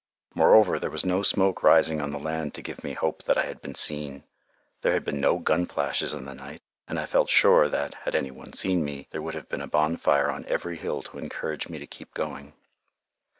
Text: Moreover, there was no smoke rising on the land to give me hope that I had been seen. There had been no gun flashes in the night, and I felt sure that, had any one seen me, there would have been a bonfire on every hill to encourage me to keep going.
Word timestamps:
Moreover, 0.33 0.79
there 0.79 0.89
was 0.89 1.05
no 1.05 1.21
smoke 1.21 1.61
rising 1.61 2.01
on 2.01 2.09
the 2.09 2.17
land 2.17 2.55
to 2.55 2.63
give 2.63 2.83
me 2.83 2.93
hope 2.93 3.21
that 3.25 3.37
I 3.37 3.43
had 3.43 3.61
been 3.61 3.75
seen. 3.75 4.23
There 4.81 4.93
had 4.93 5.05
been 5.05 5.19
no 5.19 5.37
gun 5.37 5.67
flashes 5.67 6.11
in 6.11 6.25
the 6.25 6.33
night, 6.33 6.63
and 6.87 6.99
I 6.99 7.05
felt 7.05 7.29
sure 7.29 7.69
that, 7.69 7.93
had 7.93 8.15
any 8.15 8.31
one 8.31 8.53
seen 8.53 8.83
me, 8.83 9.05
there 9.11 9.21
would 9.21 9.35
have 9.35 9.47
been 9.47 9.61
a 9.61 9.67
bonfire 9.67 10.31
on 10.31 10.43
every 10.47 10.77
hill 10.77 11.03
to 11.03 11.19
encourage 11.19 11.69
me 11.69 11.77
to 11.77 11.85
keep 11.85 12.15
going. 12.15 12.53